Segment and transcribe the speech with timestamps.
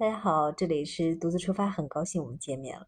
[0.00, 2.86] 大家好，这里是独自出发，很高兴我们见面了。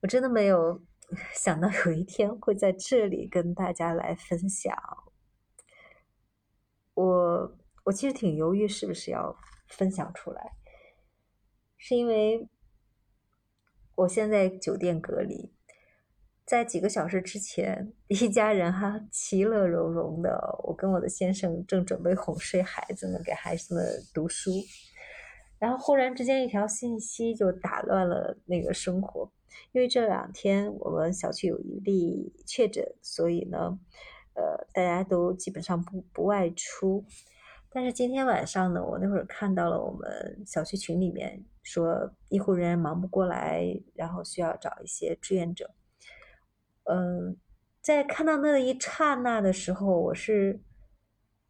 [0.00, 0.82] 我真的没有
[1.32, 4.76] 想到有一天会在这里跟大家来分享。
[6.94, 9.36] 我我其实挺犹豫是不是要
[9.68, 10.56] 分享出来，
[11.76, 12.48] 是因为
[13.94, 15.54] 我现在酒店隔离，
[16.44, 24.50] 在几个小时之前，一家人哈其乐融融的，我跟我的先生正准备哄睡孩子们，给孩子们读书。
[25.58, 29.30] 然后忽然之间，一条信息就打乱了那个生活。
[29.72, 33.78] 因为这两天我们小区有一例确诊，所以呢，
[34.34, 37.04] 呃，大家都基本上不不外出。
[37.70, 43.64] 但是今天晚上呢，我那会儿看到了我们小区群里面说，医护人员忙不过来，
[43.94, 45.70] 然后需要找一些志愿者。
[46.84, 47.36] 嗯，
[47.80, 50.60] 在看到那一刹那的时候，我是。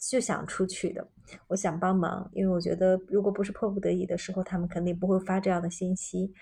[0.08, 1.06] 就想出去的，
[1.48, 6.32] 我想帮忙，因为我觉得如果不是迫不得已的时候，他们肯定不会发这样的信息。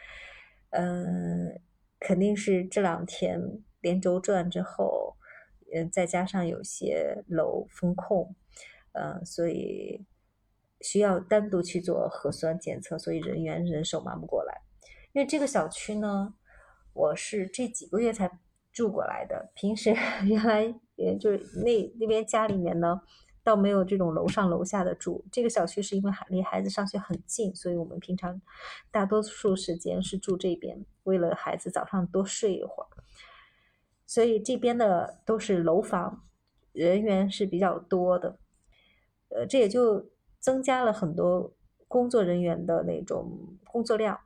[0.70, 1.61] 嗯，
[2.00, 3.41] 肯定是这两天
[3.80, 5.16] 连轴转之后，
[5.74, 8.34] 嗯，再加上有些楼封控，
[8.92, 10.05] 嗯，所以
[10.80, 14.62] 需要单独去做核酸检测，所以人员人手忙不过来。
[15.12, 16.34] 因为这个小区呢，
[16.92, 18.30] 我是这几个月才
[18.72, 19.94] 住过来的，平时
[20.27, 23.00] 原来也就是那那边家里面呢。
[23.45, 28.41] 倒没有这种楼上楼下的住，这个小区是因为离孩子上学很近，所以我们平常
[28.91, 32.89] 大多数时间是住这边，为了孩子早上多睡一会儿。
[34.06, 36.25] 所以这边的都是楼房，
[36.73, 38.39] 人员是比较多的，
[39.28, 41.55] 呃，这也就增加了很多
[41.86, 44.19] 工作人员的那种工作量。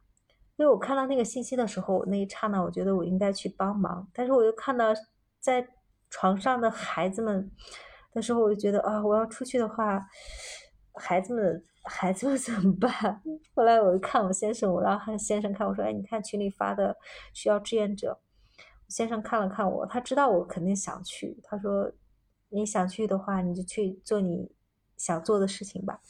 [0.57, 4.95] 因为我看到那个信息的时候，那一刹那我觉得我应该去帮忙，但是我又看到
[5.41, 5.69] 在
[6.09, 7.51] 床上的孩子们。
[8.13, 10.05] 那时候我就觉得啊，我要出去的话，
[10.95, 12.91] 孩子们孩子们怎么办？
[13.55, 16.97] 后来我就看我先生，我让先生看，我说：“哎，你看群里发的
[17.33, 18.19] 需要志愿者。”
[18.89, 21.93] 先生看了看我，他知道我肯定想去，他说
[22.49, 24.51] ：“你想去的话，你就去做你
[24.97, 26.01] 想做的事情吧。”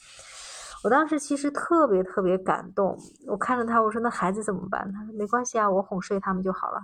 [0.84, 6.80] 我当时其实特别特别感动，我看着他，我说：“那孩子怎么办？”他说：“没关系啊，我哄睡他们就好了。”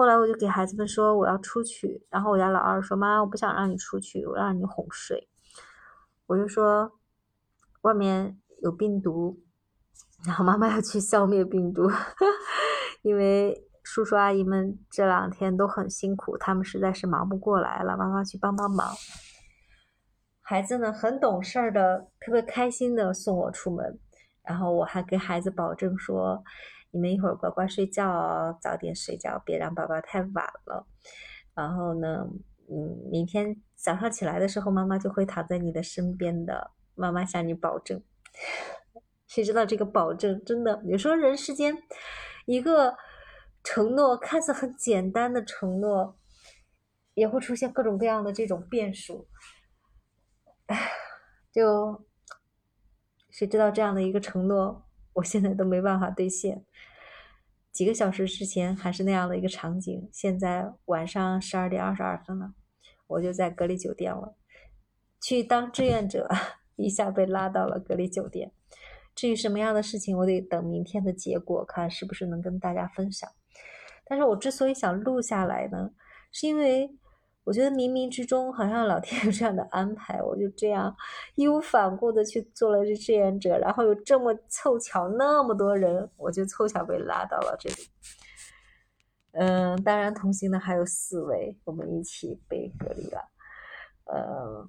[0.00, 5.28] 后来我就给孩子们说我要出去，然后我家老二说妈，我不想让你出去，我让你哄睡。
[6.24, 6.90] 我就说
[7.82, 9.38] 外面有病毒，
[10.24, 11.82] 然后妈妈要去消灭病毒，
[13.04, 18.88] 因为叔叔阿姨们这两天都很辛苦，他们实在是忙不过来了，妈妈去帮帮忙。
[20.40, 24.00] 孩子呢很懂事的，特别开心的送我出门，
[24.44, 26.42] 然后我还给孩子保证说。
[26.90, 30.86] 你们一会儿乖乖睡觉哦，早点睡觉，别让宝宝太晚了。
[31.54, 32.26] 然后呢，
[32.70, 36.72] 嗯，明天早上起来的时候，妈妈就会躺在你的身边的。
[36.94, 38.02] 妈妈向你保证。
[39.26, 40.82] 谁知道这个保证真的？
[40.84, 41.76] 有时候人世间
[42.46, 42.96] 一个
[43.62, 46.18] 承诺看似很简单的承诺，
[47.14, 49.28] 也会出现各种各样的这种变数。
[50.66, 50.90] 唉，
[51.52, 52.04] 就
[53.30, 54.89] 谁知道这样的一个承诺？
[55.14, 56.64] 我现在都没办法兑现。
[57.72, 62.54] 几个小时之前还是那样的一个场景，现在晚上十二点二十二分了，
[63.06, 64.36] 我就在隔离酒店了。
[65.22, 66.28] 去当志愿者，
[66.76, 68.52] 一下被拉到了隔离酒店。
[69.14, 73.30] 至于什么样的事情，我得等明天的结果，看是不是能跟大家分享。
[74.04, 75.90] 但是我之所以想录下来呢，
[76.32, 76.96] 是因为。
[77.44, 80.94] 我觉得冥冥之中好像老天有这样的安排，我就这样
[81.34, 87.76] 义无反顾的去做了这志愿者，然后有这么凑巧那么多人，我就凑巧被拉到了这里。
[89.32, 93.20] 嗯，当然同行的还有四位，我们一起被隔离了。
[94.04, 94.66] 呃，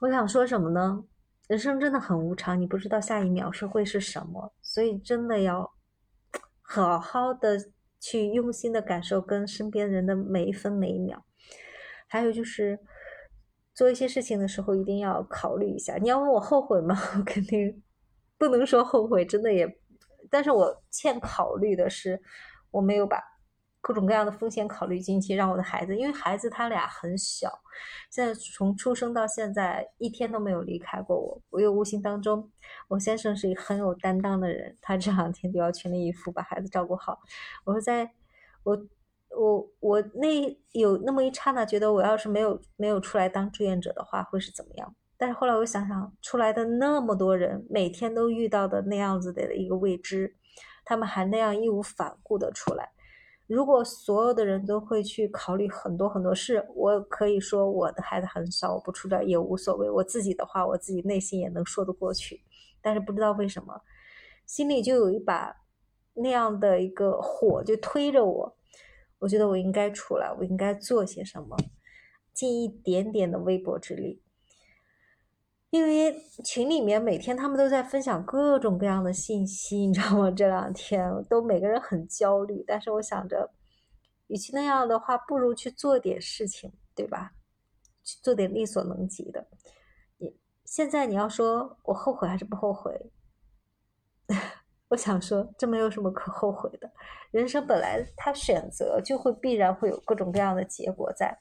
[0.00, 1.04] 我想说什么呢？
[1.48, 5.72] 人生真的很无常，你不知道下一秒是会是什么，所以真的要
[6.60, 7.56] 好好的
[7.98, 11.24] 去用心的感受跟身边人的每一分每一秒。
[12.12, 12.76] 还有就是，
[13.72, 15.96] 做一些事情的时候一定要考虑一下。
[15.96, 16.98] 你要问我后悔吗？
[17.16, 17.80] 我肯定
[18.36, 19.78] 不能说后悔，真的也。
[20.28, 22.20] 但是我欠考虑的是，
[22.72, 23.22] 我没有把
[23.80, 27.48] 各种各样的风险考虑进去，让我的孩子，因为孩子他俩很小，
[28.10, 31.40] 现在从出生到现在一天都没有离开过我。
[31.50, 32.50] 我又无形当中，
[32.88, 37.20] 我先生是一个很有担当的人，他这两天就要全力以赴把孩子照顾好。
[37.64, 38.10] 我说在，
[38.64, 38.76] 我。
[39.36, 44.94] 我我那有那么一刹那，觉得我要是没有没有出来当志愿者的话，会是怎么样？
[45.16, 50.34] 但是后来我想想，出来的那么多人，每天都遇到的那样子的一个未知，
[50.84, 52.90] 他们还那样义无反顾的出来。
[53.46, 59.90] 如果所有的人都会去考虑很多很多事，我可以说我的孩子很少，我不出来也无所谓。
[59.90, 62.40] 我自己的话，我自己内心也能说得过去。
[62.80, 63.82] 但是不知道为什么。
[64.46, 65.54] 心里就有一把
[66.14, 68.56] 那样的一个火，就推着我。
[69.20, 71.56] 我觉得我应该出来，我应该做些什么，
[72.34, 74.20] 尽一点点的微薄之力。
[75.70, 80.28] 因为群里面每天他们都在分享各种各样的信息，你知道吗？
[80.28, 83.52] 这两天都每个人很焦虑，但是我想着，
[84.26, 87.34] 与其那样的话，不如去做点事情，对吧？
[88.02, 89.46] 去做点力所能及的。
[90.18, 93.12] 你现在你要说我后悔还是不后悔？
[94.90, 96.90] 我想说，这没有什么可后悔的。
[97.30, 101.38] 人生本来他选择就会必然会有各种各样的结果在，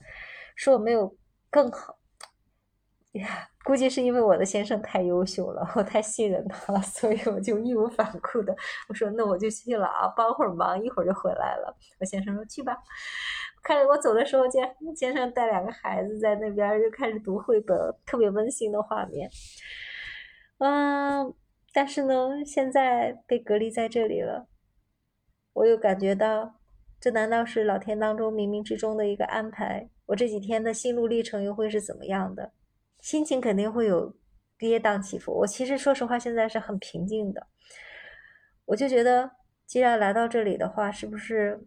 [0.55, 1.17] 说我没有
[1.49, 1.97] 更好。
[3.13, 8.55] 呀，估计是因为我的先生太优秀了，我太信任他了，所以我就义无反顾的
[8.87, 11.75] 我说那我就去了啊，帮会儿忙，一会儿就回来了。
[11.99, 12.77] 我先生说去吧。
[13.63, 17.75] 看着我走的时候，见先生带两个孩子在那边就开始读绘本，
[18.05, 19.27] 特别温馨的画面。
[20.59, 21.33] 嗯，
[21.73, 24.47] 但是呢，现在被隔离在这里了，
[25.53, 26.55] 我又感觉到，
[26.99, 29.89] 这难道是老天当中冥冥之中的一个安排？
[30.07, 32.51] 我这几天的心路历程又会是怎么样的？
[32.99, 34.15] 心情肯定会有
[34.57, 35.31] 跌宕起伏。
[35.31, 37.47] 我其实说实话，现在是很平静的。
[38.65, 39.31] 我就觉得，
[39.65, 41.63] 既然来到这里的话，是不是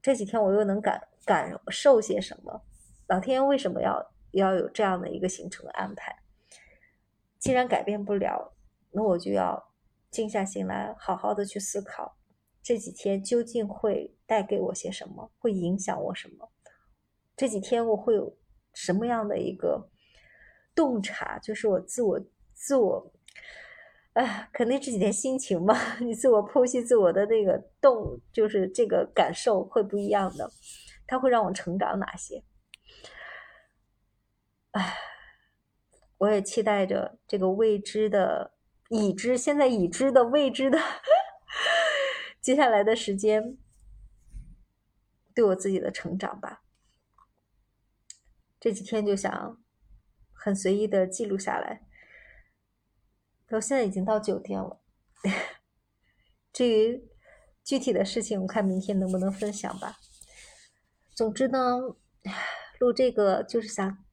[0.00, 2.62] 这几天我又能感感受些什么？
[3.08, 6.16] 老天为什么要要有这样的一个行程安排？
[7.38, 8.53] 既然改变不了，
[8.94, 9.72] 那我就要
[10.10, 12.16] 静下心来，好好的去思考
[12.62, 16.50] 这几天究竟会带给我些什么，会影响我什么？
[17.36, 18.36] 这几天我会有
[18.72, 19.90] 什么样的一个？
[20.76, 22.20] 洞察就是我自我
[22.52, 23.12] 自我，
[24.14, 30.50] 哎，肯定这几天心情嘛， 你自我剖析自我的那个动，就是这个感受会不一样的，
[31.06, 32.42] 它会让我成长哪些？
[34.72, 34.96] 哎，
[36.18, 38.53] 我也期待着这个未知的、
[38.94, 40.78] 已知、现在已知的未知的，
[42.40, 43.58] 接下来的时间，
[45.34, 46.62] 对我自己的成长吧。
[48.58, 49.58] 这几天就想。
[50.36, 51.86] 很随意的记录下来，
[53.48, 54.82] 我现在已经到酒店了。
[56.52, 57.08] 至于
[57.62, 59.96] 具体的事情，我看明天能不能分享吧。
[61.14, 61.78] 总之呢，
[62.78, 64.03] 录这个就是想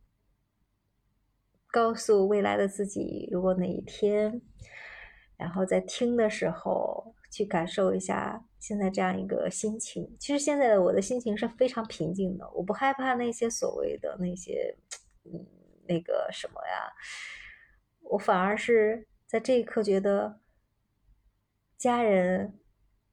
[1.72, 4.42] 告诉未来的自己，如果哪一天，
[5.38, 10.16] 然后在听的时候，去感受一下现在这样一个心情。
[10.20, 14.76] 其实现在的我的心情是非常平静的，我不害怕那些所谓的那些，
[15.24, 15.46] 嗯。
[15.88, 16.94] 那个什么呀，
[18.02, 20.40] 我反而是在这一刻觉得，
[21.78, 22.60] 家人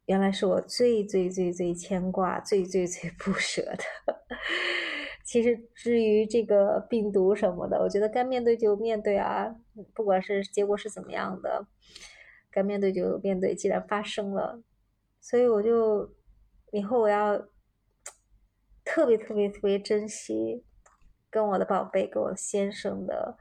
[0.04, 3.84] 原来是我最最最最牵挂、最最最 不舍的。
[5.28, 9.54] 其实至于这个病毒什么的，我觉得该面对就面对啊，
[9.94, 11.66] 不管是结果是怎么样的，
[12.50, 13.54] 该面对就面对。
[13.54, 14.62] 既然发生了，
[15.20, 16.14] 所以我就
[16.72, 17.36] 以后我要
[18.82, 20.64] 特别特别特别珍惜。
[21.30, 23.36] 跟我的宝贝，跟我先生的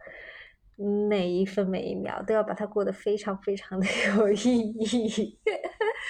[1.08, 3.88] 每一分每一秒，都要把它过得非常非常的
[4.18, 5.40] 有意义。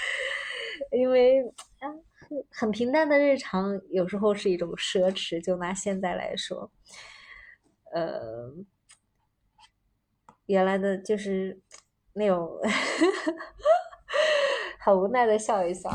[0.91, 1.43] 因为
[2.49, 5.43] 很平淡的日常，有时候是一种奢侈。
[5.43, 6.71] 就拿现在来说，
[7.93, 8.53] 呃，
[10.45, 11.61] 原来的就是
[12.13, 12.59] 那种
[14.79, 15.89] 很无奈的笑一笑。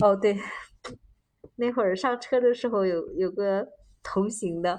[0.00, 0.38] 哦，对，
[1.56, 3.68] 那会儿上车的时候有有个。
[4.00, 4.78] 同行的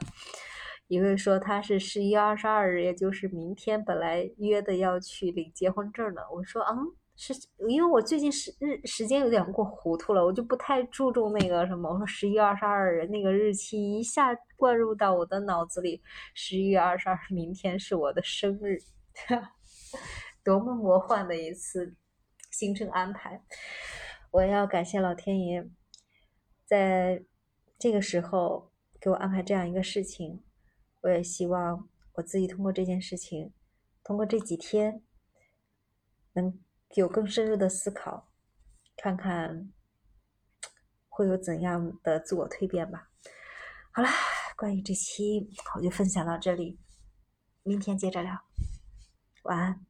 [0.88, 6.26] 一位说他是十一月二十二日，也就是明天，本来约的要去领结婚证的。
[6.34, 7.34] 我说，嗯，是
[7.68, 11.92] 因为我最近时日时间有点过糊涂了，我就不太注重那个什么。
[11.92, 16.02] 我说十一月二十二日那个日期一下灌入到我的脑子里，
[16.34, 18.80] 十一月二十二明天是我的生日，
[20.44, 21.94] 多么魔幻的一次
[22.52, 23.44] 行程安排！
[24.32, 25.70] 我要感谢老天爷，
[26.66, 27.24] 在
[27.78, 28.70] 这个时候。
[29.02, 30.44] 给我安排这样一个事情，
[31.04, 33.54] 我也希望我自己通过这件事情，
[34.04, 35.02] 通过这几天，
[36.34, 36.60] 能
[36.96, 38.32] 有更深入的思考，
[38.98, 39.72] 看看
[41.08, 43.10] 会有怎样的自我蜕变吧。
[43.92, 44.10] 好了，
[44.58, 46.80] 关于这期我就分享到这里，
[47.64, 48.34] 明天接着聊，
[49.44, 49.89] 晚安。